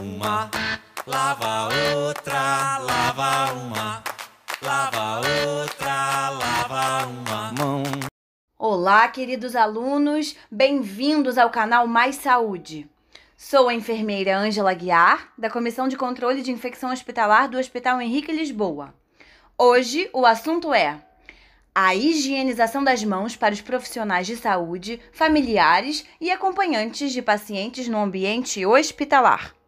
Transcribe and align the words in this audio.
Uma, 0.00 0.50
lava 1.06 1.68
outra, 1.74 2.78
lava 2.78 3.52
uma, 3.52 4.02
lava 4.62 5.18
outra, 5.18 6.30
lava 6.30 7.06
uma 7.06 7.52
mão. 7.52 7.82
Olá, 8.58 9.06
queridos 9.08 9.54
alunos, 9.54 10.34
bem-vindos 10.50 11.36
ao 11.36 11.50
canal 11.50 11.86
Mais 11.86 12.16
Saúde. 12.16 12.88
Sou 13.36 13.68
a 13.68 13.74
enfermeira 13.74 14.38
Ângela 14.38 14.72
Guiar, 14.72 15.34
da 15.36 15.50
Comissão 15.50 15.86
de 15.86 15.98
Controle 15.98 16.40
de 16.40 16.50
Infecção 16.50 16.90
Hospitalar 16.90 17.50
do 17.50 17.58
Hospital 17.58 18.00
Henrique 18.00 18.32
Lisboa. 18.32 18.94
Hoje 19.58 20.08
o 20.14 20.24
assunto 20.24 20.72
é 20.72 20.98
a 21.74 21.94
higienização 21.94 22.82
das 22.82 23.04
mãos 23.04 23.36
para 23.36 23.52
os 23.52 23.60
profissionais 23.60 24.26
de 24.26 24.36
saúde, 24.36 24.98
familiares 25.12 26.06
e 26.18 26.30
acompanhantes 26.30 27.12
de 27.12 27.20
pacientes 27.20 27.86
no 27.86 27.98
ambiente 27.98 28.64
hospitalar. 28.64 29.59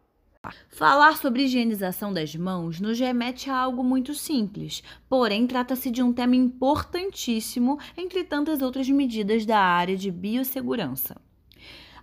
Falar 0.67 1.15
sobre 1.17 1.43
higienização 1.43 2.11
das 2.11 2.35
mãos 2.35 2.81
nos 2.81 2.99
remete 2.99 3.49
a 3.49 3.55
algo 3.55 3.81
muito 3.81 4.13
simples, 4.13 4.83
porém 5.07 5.47
trata-se 5.47 5.89
de 5.89 6.03
um 6.03 6.11
tema 6.11 6.35
importantíssimo 6.35 7.79
entre 7.95 8.25
tantas 8.25 8.61
outras 8.61 8.89
medidas 8.89 9.45
da 9.45 9.57
área 9.57 9.95
de 9.95 10.11
biossegurança. 10.11 11.15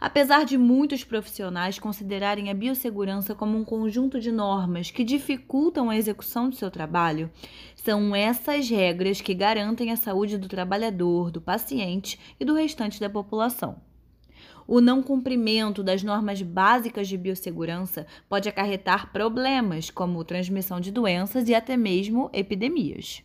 Apesar 0.01 0.47
de 0.47 0.57
muitos 0.57 1.05
profissionais 1.05 1.79
considerarem 1.79 2.49
a 2.49 2.55
biossegurança 2.55 3.35
como 3.35 3.59
um 3.59 3.65
conjunto 3.65 4.19
de 4.19 4.33
normas 4.33 4.91
que 4.91 5.05
dificultam 5.05 5.91
a 5.91 5.97
execução 5.99 6.49
do 6.49 6.57
seu 6.57 6.71
trabalho, 6.71 7.31
são 7.77 8.17
essas 8.17 8.71
regras 8.71 9.21
que 9.21 9.35
garantem 9.35 9.93
a 9.93 9.97
saúde 9.97 10.39
do 10.39 10.49
trabalhador, 10.49 11.31
do 11.31 11.43
paciente 11.43 12.19
e 12.41 12.45
do 12.47 12.55
restante 12.55 12.99
da 12.99 13.11
população. 13.11 13.90
O 14.73 14.81
não 14.81 15.03
cumprimento 15.03 15.83
das 15.83 16.05
normas 16.05 16.43
básicas 16.43 17.09
de 17.09 17.17
biossegurança 17.17 18.07
pode 18.29 18.49
acarretar 18.49 19.11
problemas, 19.11 19.91
como 19.91 20.23
transmissão 20.23 20.79
de 20.79 20.93
doenças 20.93 21.49
e 21.49 21.55
até 21.57 21.77
mesmo 21.77 22.31
epidemias. 22.33 23.21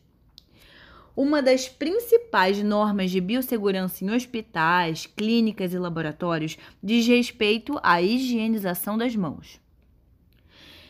Uma 1.16 1.44
das 1.44 1.69
principais 1.69 2.64
normas 2.64 3.11
de 3.11 3.22
biossegurança 3.22 4.03
em 4.03 4.09
hospitais, 4.09 5.06
clínicas 5.06 5.72
e 5.72 5.78
laboratórios 5.78 6.58
diz 6.81 7.06
respeito 7.06 7.80
à 7.84 8.02
higienização 8.02 8.97
das 8.97 9.16
mãos. 9.16 9.62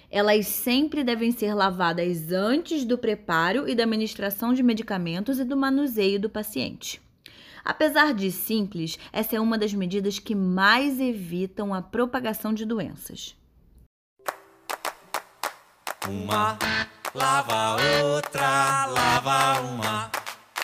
Elas 0.10 0.48
sempre 0.48 1.04
devem 1.04 1.34
ser 1.34 1.54
lavadas 1.54 2.32
antes 2.32 2.86
do 2.86 2.98
preparo 2.98 3.68
e 3.68 3.76
da 3.76 3.84
administração 3.84 4.54
de 4.54 4.64
medicamentos 4.64 5.38
e 5.38 5.44
do 5.44 5.58
manuseio 5.58 6.18
do 6.18 6.30
paciente. 6.30 7.04
Apesar 7.66 8.14
de 8.14 8.32
simples, 8.32 9.00
essa 9.12 9.36
é 9.36 9.42
uma 9.42 9.58
das 9.58 9.74
medidas 9.74 10.20
que 10.20 10.36
mais 10.36 11.00
evitam 11.00 11.74
a 11.74 11.82
propagação 11.82 12.54
de 12.54 12.64
doenças. 12.64 13.36
Uma, 16.08 16.60
lava 17.16 17.82
outra, 18.04 18.86
lava 18.86 19.62
uma, 19.62 20.12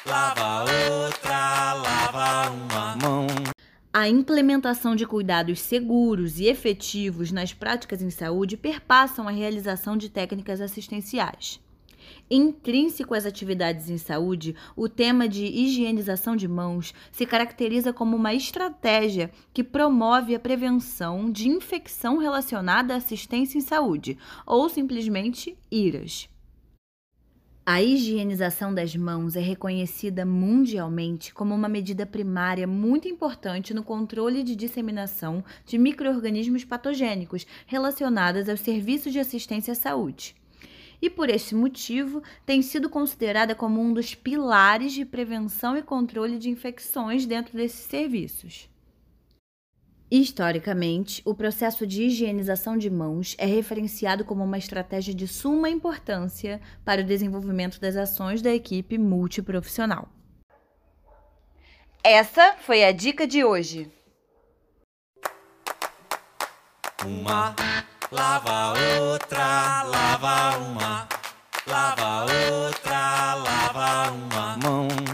lava 0.06 0.62
outra, 0.62 1.74
lava 1.74 2.52
uma 2.52 2.96
mão. 2.98 3.28
A 3.92 4.08
implementação 4.08 4.96
de 4.96 5.08
cuidados 5.08 5.60
seguros 5.60 6.40
e 6.40 6.46
efetivos 6.46 7.32
nas 7.32 7.52
práticas 7.52 8.04
em 8.04 8.12
saúde 8.12 8.56
perpassam 8.56 9.28
a 9.28 9.32
realização 9.32 9.98
de 9.98 10.08
técnicas 10.08 10.62
assistenciais. 10.62 11.60
Intrínseco 12.30 13.14
às 13.14 13.26
atividades 13.26 13.90
em 13.90 13.98
saúde, 13.98 14.56
o 14.76 14.88
tema 14.88 15.28
de 15.28 15.46
higienização 15.46 16.36
de 16.36 16.48
mãos 16.48 16.94
se 17.12 17.26
caracteriza 17.26 17.92
como 17.92 18.16
uma 18.16 18.34
estratégia 18.34 19.32
que 19.54 19.64
promove 19.64 20.34
a 20.34 20.40
prevenção 20.40 21.32
de 21.32 21.50
infecção 21.50 22.18
relacionada 22.18 22.94
à 22.94 22.98
assistência 22.98 23.58
em 23.58 23.62
saúde, 23.62 24.18
ou 24.46 24.70
simplesmente 24.70 25.58
IRAS. 25.70 26.30
A 27.64 27.80
higienização 27.82 28.74
das 28.74 28.96
mãos 28.96 29.36
é 29.36 29.40
reconhecida 29.40 30.26
mundialmente 30.26 31.32
como 31.32 31.54
uma 31.54 31.70
medida 31.70 32.08
primária 32.08 32.66
muito 32.66 33.08
importante 33.08 33.72
no 33.72 33.84
controle 33.84 34.42
de 34.42 34.56
disseminação 34.56 35.44
de 35.64 35.78
microorganismos 35.78 36.66
patogênicos 36.66 37.46
relacionados 37.68 38.50
aos 38.50 38.62
serviços 38.62 39.14
de 39.14 39.20
assistência 39.20 39.74
à 39.74 39.76
saúde 39.76 40.41
e, 41.02 41.10
por 41.10 41.30
esse 41.30 41.56
motivo, 41.56 42.22
tem 42.46 42.62
sido 42.62 42.90
considerada 42.90 43.56
como 43.56 43.82
um 43.82 43.94
dos 43.94 44.14
pilares 44.14 44.94
de 44.94 45.04
prevenção 45.04 45.76
e 45.78 45.82
controle 45.82 46.38
de 46.38 46.50
infecções 46.50 47.26
dentro 47.26 47.58
desses 47.58 47.86
serviços. 47.86 48.70
Historicamente, 50.12 51.22
o 51.24 51.34
processo 51.34 51.88
de 51.88 52.04
higienização 52.04 52.78
de 52.78 52.90
mãos 52.90 53.34
é 53.38 53.46
referenciado 53.46 54.26
como 54.26 54.44
uma 54.44 54.58
estratégia 54.58 55.14
de 55.14 55.26
suma 55.26 55.70
importância 55.70 56.60
para 56.84 57.02
o 57.02 57.06
desenvolvimento 57.06 57.80
das 57.80 57.96
ações 57.96 58.42
da 58.42 58.54
equipe 58.54 58.98
multiprofissional. 58.98 60.10
Essa 62.04 62.56
foi 62.58 62.84
a 62.84 62.92
dica 62.92 63.26
de 63.26 63.44
hoje. 63.44 63.90
Uma 67.06 67.56
lava 68.12 68.74
outra, 69.00 69.84
lava 69.84 70.01
lava 70.22 70.58
uma 70.60 71.11